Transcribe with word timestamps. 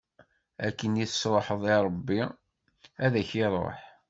Akken 0.67 0.93
i 1.03 1.05
s-tṛuḥeḍ 1.11 1.63
i 1.75 1.75
Ṛebbi, 1.85 2.21
ad 3.05 3.13
ak-iṛuḥ. 3.21 3.77